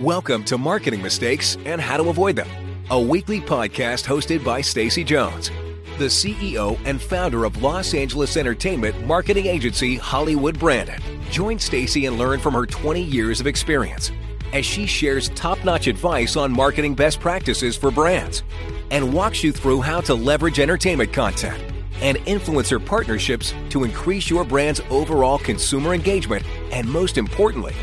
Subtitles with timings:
[0.00, 2.48] Welcome to Marketing Mistakes and How to Avoid Them,
[2.90, 5.50] a weekly podcast hosted by Stacy Jones,
[5.98, 11.02] the CEO and founder of Los Angeles entertainment marketing agency Hollywood Branded.
[11.30, 14.12] Join Stacy and learn from her 20 years of experience
[14.54, 18.44] as she shares top-notch advice on marketing best practices for brands
[18.90, 24.44] and walks you through how to leverage entertainment content and influencer partnerships to increase your
[24.44, 27.74] brand's overall consumer engagement and most importantly,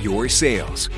[0.00, 0.90] your sales.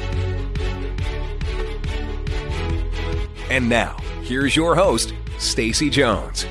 [3.51, 6.47] And now, here's your host, Stacy Jones.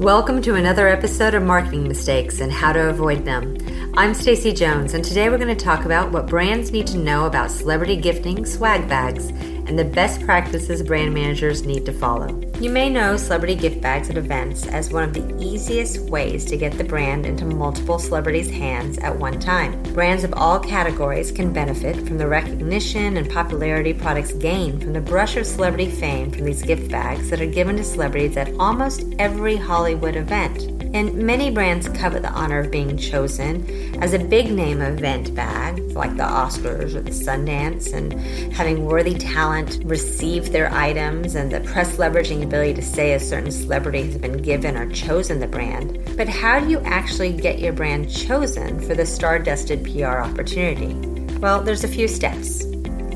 [0.00, 3.54] Welcome to another episode of Marketing Mistakes and How to Avoid Them.
[3.94, 7.26] I'm Stacy Jones, and today we're going to talk about what brands need to know
[7.26, 12.40] about celebrity gifting swag bags and the best practices brand managers need to follow.
[12.60, 16.56] You may know celebrity gift bags at events as one of the easiest ways to
[16.56, 19.82] get the brand into multiple celebrities' hands at one time.
[19.92, 25.00] Brands of all categories can benefit from the recognition and popularity products gain from the
[25.00, 29.04] brush of celebrity fame from these gift bags that are given to celebrities at almost
[29.18, 30.79] every Hollywood event.
[30.92, 35.78] And many brands covet the honor of being chosen as a big name event bag,
[35.92, 38.12] like the Oscars or the Sundance, and
[38.52, 43.52] having worthy talent receive their items and the press leveraging ability to say a certain
[43.52, 45.98] celebrity has been given or chosen the brand.
[46.16, 50.94] But how do you actually get your brand chosen for the star dusted PR opportunity?
[51.38, 52.64] Well, there's a few steps.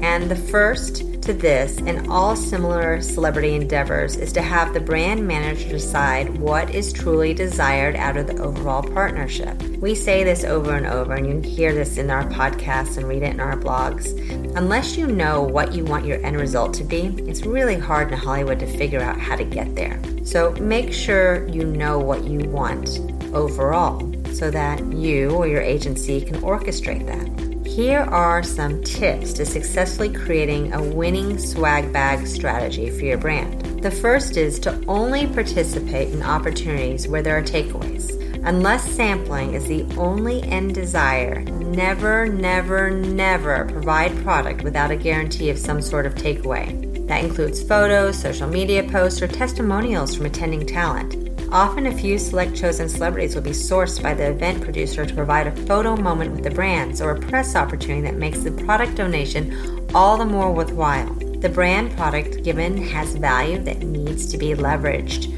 [0.01, 5.27] And the first to this and all similar celebrity endeavors is to have the brand
[5.27, 9.61] manager decide what is truly desired out of the overall partnership.
[9.79, 13.23] We say this over and over, and you hear this in our podcasts and read
[13.23, 14.13] it in our blogs.
[14.57, 18.19] Unless you know what you want your end result to be, it's really hard in
[18.19, 20.01] Hollywood to figure out how to get there.
[20.25, 23.01] So make sure you know what you want
[23.33, 24.01] overall
[24.33, 27.54] so that you or your agency can orchestrate that.
[27.67, 33.83] Here are some tips to successfully creating a winning swag bag strategy for your brand.
[33.83, 38.13] The first is to only participate in opportunities where there are takeaways.
[38.47, 45.49] Unless sampling is the only end desire, never, never, never provide product without a guarantee
[45.49, 47.09] of some sort of takeaway.
[47.09, 51.24] That includes photos, social media posts, or testimonials from attending talent.
[51.55, 55.47] Often, a few select chosen celebrities will be sourced by the event producer to provide
[55.47, 59.87] a photo moment with the brands or a press opportunity that makes the product donation
[59.95, 61.15] all the more worthwhile.
[61.15, 65.31] The brand product given has value that needs to be leveraged.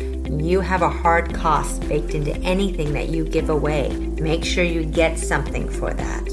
[0.43, 3.91] You have a hard cost baked into anything that you give away.
[4.19, 6.25] Make sure you get something for that.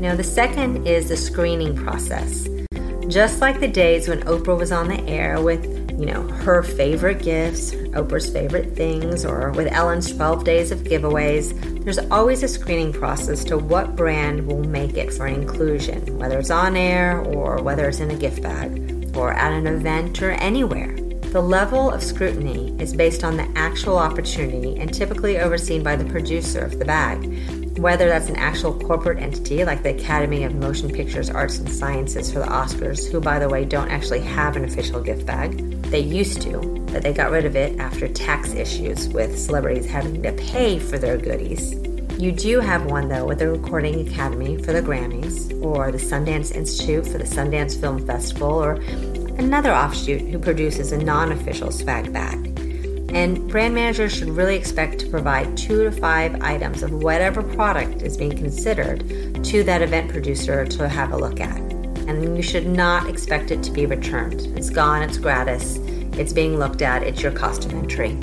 [0.00, 2.48] Know, the second is the screening process.
[3.06, 5.64] Just like the days when Oprah was on the air with
[6.02, 11.84] you know, her favorite gifts, Oprah's favorite things, or with Ellen's 12 days of giveaways,
[11.84, 16.50] there's always a screening process to what brand will make it for inclusion, whether it's
[16.50, 20.94] on air or whether it's in a gift bag or at an event or anywhere.
[21.32, 26.04] The level of scrutiny is based on the actual opportunity and typically overseen by the
[26.04, 30.90] producer of the bag whether that's an actual corporate entity like the Academy of Motion
[30.90, 34.64] Pictures Arts and Sciences for the Oscars, who, by the way, don't actually have an
[34.64, 35.81] official gift bag.
[35.92, 36.58] They used to,
[36.90, 40.96] but they got rid of it after tax issues with celebrities having to pay for
[40.96, 41.74] their goodies.
[42.18, 46.50] You do have one, though, with the Recording Academy for the Grammys, or the Sundance
[46.50, 48.76] Institute for the Sundance Film Festival, or
[49.36, 52.38] another offshoot who produces a non official swag bag.
[53.12, 58.00] And brand managers should really expect to provide two to five items of whatever product
[58.00, 59.00] is being considered
[59.44, 61.71] to that event producer to have a look at.
[62.08, 64.40] And you should not expect it to be returned.
[64.56, 65.76] It's gone, it's gratis,
[66.18, 68.18] it's being looked at, it's your cost of entry.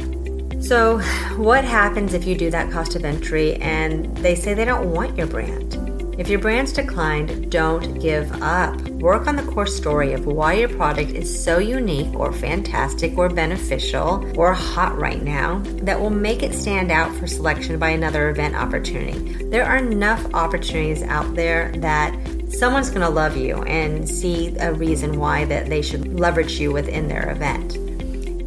[0.62, 1.00] So,
[1.38, 5.18] what happens if you do that cost of entry and they say they don't want
[5.18, 5.80] your brand?
[6.20, 8.78] If your brand's declined, don't give up.
[8.90, 13.30] Work on the core story of why your product is so unique or fantastic or
[13.30, 18.30] beneficial or hot right now that will make it stand out for selection by another
[18.30, 19.46] event opportunity.
[19.46, 22.14] There are enough opportunities out there that
[22.50, 26.72] someone's going to love you and see a reason why that they should leverage you
[26.72, 27.78] within their event.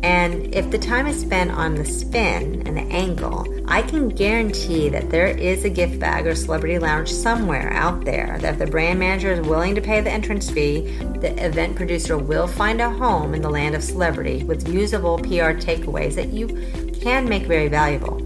[0.04, 4.88] And if the time is spent on the spin and the angle, I can guarantee
[4.88, 8.66] that there is a gift bag or celebrity lounge somewhere out there that if the
[8.66, 12.90] brand manager is willing to pay the entrance fee, the event producer will find a
[12.90, 16.48] home in the land of celebrity with usable PR takeaways that you
[17.00, 18.21] can make very valuable.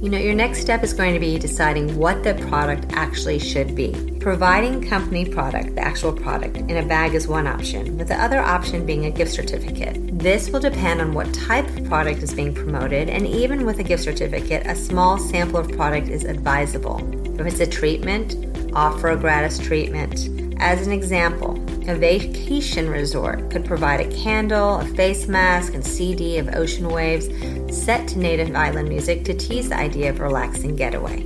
[0.00, 3.74] You know, your next step is going to be deciding what the product actually should
[3.74, 4.16] be.
[4.20, 8.38] Providing company product, the actual product, in a bag is one option, with the other
[8.38, 9.96] option being a gift certificate.
[10.16, 13.82] This will depend on what type of product is being promoted, and even with a
[13.82, 17.00] gift certificate, a small sample of product is advisable.
[17.40, 18.36] If it's a treatment,
[18.74, 20.28] offer a gratis treatment.
[20.60, 26.36] As an example, a vacation resort could provide a candle, a face mask, and CD
[26.36, 27.28] of ocean waves
[27.74, 31.22] set to native island music to tease the idea of a relaxing getaway.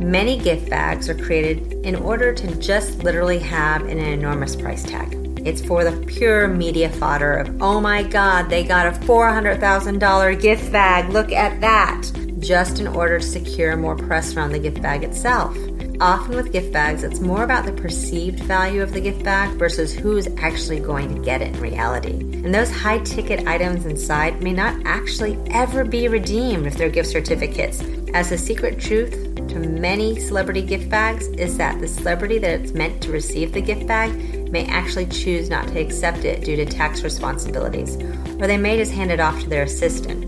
[0.00, 5.14] Many gift bags are created in order to just literally have an enormous price tag.
[5.44, 10.72] It's for the pure media fodder of, oh my god, they got a $400,000 gift
[10.72, 15.04] bag, look at that, just in order to secure more press around the gift bag
[15.04, 15.56] itself.
[16.00, 19.94] Often with gift bags, it's more about the perceived value of the gift bag versus
[19.94, 22.10] who's actually going to get it in reality.
[22.10, 27.08] And those high ticket items inside may not actually ever be redeemed if they're gift
[27.08, 27.82] certificates,
[28.12, 29.12] as the secret truth
[29.48, 33.62] to many celebrity gift bags is that the celebrity that it's meant to receive the
[33.62, 34.12] gift bag
[34.52, 37.96] may actually choose not to accept it due to tax responsibilities,
[38.38, 40.24] or they may just hand it off to their assistant.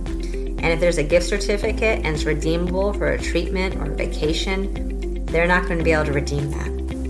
[0.60, 4.87] And if there's a gift certificate and it's redeemable for a treatment or a vacation,
[5.30, 6.68] they're not going to be able to redeem that.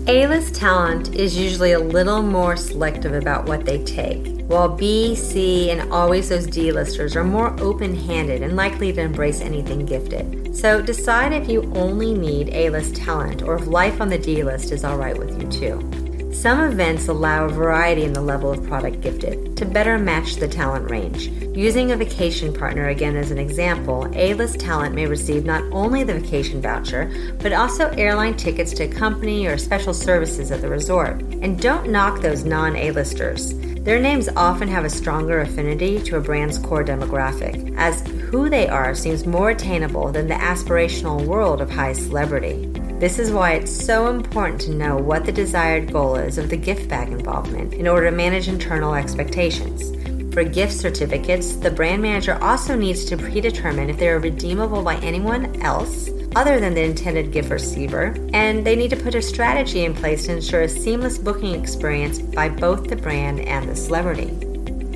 [0.09, 5.15] A list talent is usually a little more selective about what they take, while B,
[5.15, 9.85] C, and always those D listers are more open handed and likely to embrace anything
[9.85, 10.55] gifted.
[10.57, 14.43] So decide if you only need A list talent or if life on the D
[14.43, 15.98] list is alright with you too.
[16.31, 20.47] Some events allow a variety in the level of product gifted to better match the
[20.47, 21.27] talent range.
[21.57, 26.03] Using a vacation partner again as an example, A list talent may receive not only
[26.03, 31.19] the vacation voucher, but also airline tickets to accompany or special services at the resort.
[31.41, 33.53] And don't knock those non A listers.
[33.79, 38.69] Their names often have a stronger affinity to a brand's core demographic, as who they
[38.69, 42.71] are seems more attainable than the aspirational world of high celebrity.
[42.99, 46.57] This is why it's so important to know what the desired goal is of the
[46.57, 49.95] gift bag involvement in order to manage internal expectations.
[50.33, 54.97] For gift certificates, the brand manager also needs to predetermine if they are redeemable by
[54.97, 59.85] anyone else other than the intended gift receiver, and they need to put a strategy
[59.85, 64.29] in place to ensure a seamless booking experience by both the brand and the celebrity.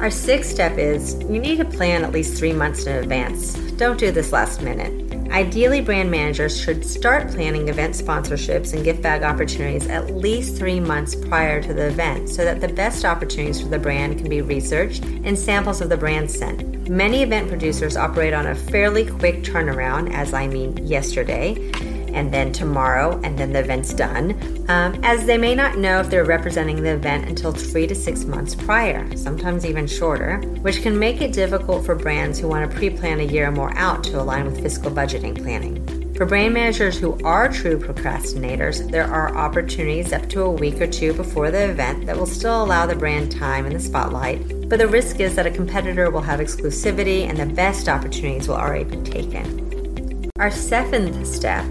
[0.02, 3.54] Our sixth step is you need to plan at least three months in advance.
[3.78, 5.03] Don't do this last minute.
[5.34, 10.80] Ideally, brand managers should start planning event sponsorships and gift bag opportunities at least three
[10.80, 14.44] months prior to the event so that the best opportunities for the brand can be
[14.44, 16.88] researched and samples of the brand sent.
[16.88, 21.72] Many event producers operate on a fairly quick turnaround, as I mean yesterday
[22.13, 24.31] and then tomorrow, and then the event's done,
[24.69, 28.25] um, as they may not know if they're representing the event until three to six
[28.25, 32.77] months prior, sometimes even shorter, which can make it difficult for brands who want to
[32.77, 36.04] pre plan a year or more out to align with fiscal budgeting planning.
[36.15, 40.86] For brand managers who are true procrastinators, there are opportunities up to a week or
[40.86, 44.77] two before the event that will still allow the brand time in the spotlight, but
[44.77, 48.83] the risk is that a competitor will have exclusivity and the best opportunities will already
[48.83, 50.30] be taken.
[50.38, 51.65] Our seventh step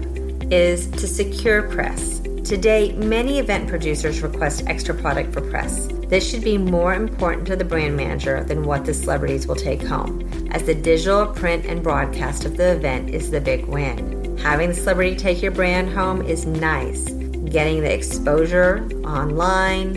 [0.51, 2.19] is to secure press.
[2.43, 5.87] Today, many event producers request extra product for press.
[6.07, 9.81] This should be more important to the brand manager than what the celebrities will take
[9.81, 14.37] home, as the digital, print, and broadcast of the event is the big win.
[14.37, 17.05] Having the celebrity take your brand home is nice.
[17.45, 19.95] Getting the exposure online,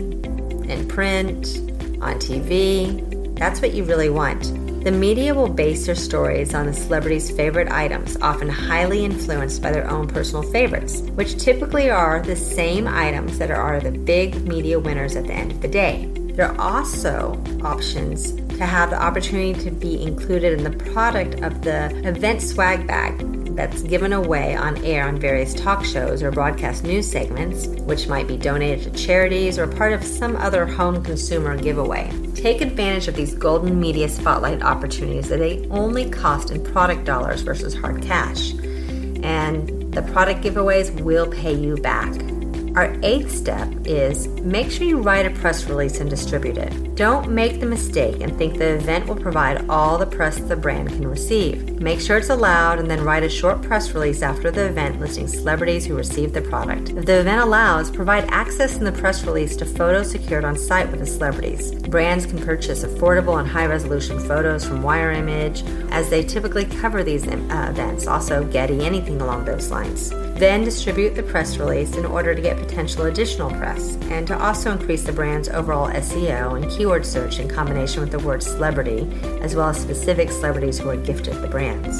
[0.69, 1.57] in print,
[2.01, 4.45] on TV, that's what you really want.
[4.87, 9.73] The media will base their stories on the celebrities' favorite items, often highly influenced by
[9.73, 14.79] their own personal favorites, which typically are the same items that are the big media
[14.79, 16.09] winners at the end of the day.
[16.15, 21.63] There are also options to have the opportunity to be included in the product of
[21.63, 23.19] the event swag bag
[23.57, 28.27] that's given away on air on various talk shows or broadcast news segments, which might
[28.27, 32.09] be donated to charities or part of some other home consumer giveaway.
[32.35, 37.41] Take advantage of these golden media spotlight opportunities that they only cost in product dollars
[37.41, 38.53] versus hard cash.
[39.23, 42.13] And the product giveaways will pay you back.
[42.77, 46.93] Our eighth step is make sure you write a press release and distribute it.
[46.93, 50.89] Don't make the mistake and think the event will provide all the press the brand
[50.89, 51.81] can receive.
[51.81, 55.27] Make sure it's allowed and then write a short press release after the event listing
[55.27, 56.91] celebrities who received the product.
[56.91, 60.91] If the event allows, provide access in the press release to photos secured on site
[60.91, 61.71] with the celebrities.
[61.71, 67.03] Brands can purchase affordable and high resolution photos from Wire Image as they typically cover
[67.03, 70.11] these uh, events, also Getty, anything along those lines.
[70.37, 74.71] Then distribute the press release in order to get potential additional press and to also
[74.71, 79.07] increase the brand's overall SEO and keyword search in combination with the word celebrity,
[79.41, 81.97] as well as specific celebrities who are gifted the brands.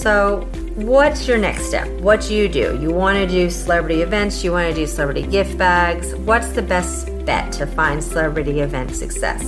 [0.00, 1.88] So, what's your next step?
[2.00, 2.78] What do you do?
[2.80, 6.14] You want to do celebrity events, you want to do celebrity gift bags.
[6.14, 9.42] What's the best bet to find celebrity event success?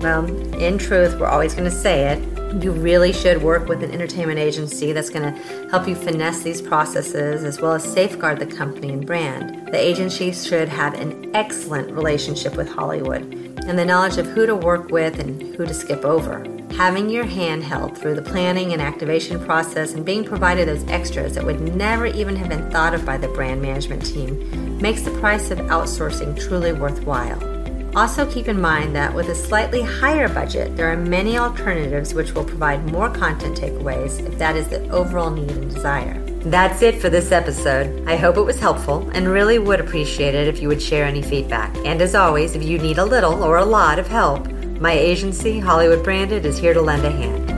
[0.00, 2.37] Well, in truth, we're always going to say it.
[2.60, 6.62] You really should work with an entertainment agency that's going to help you finesse these
[6.62, 9.68] processes as well as safeguard the company and brand.
[9.68, 13.22] The agency should have an excellent relationship with Hollywood
[13.66, 16.42] and the knowledge of who to work with and who to skip over
[16.78, 21.34] having your hand held through the planning and activation process and being provided those extras
[21.34, 25.10] that would never even have been thought of by the brand management team makes the
[25.18, 27.57] price of outsourcing truly worthwhile.
[27.94, 32.32] Also, keep in mind that with a slightly higher budget, there are many alternatives which
[32.32, 36.22] will provide more content takeaways if that is the overall need and desire.
[36.40, 38.06] That's it for this episode.
[38.06, 41.22] I hope it was helpful and really would appreciate it if you would share any
[41.22, 41.76] feedback.
[41.78, 44.48] And as always, if you need a little or a lot of help,
[44.80, 47.57] my agency, Hollywood Branded, is here to lend a hand.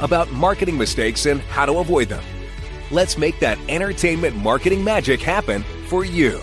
[0.00, 2.24] about marketing mistakes and how to avoid them.
[2.90, 6.40] Let's make that entertainment marketing magic happen for you.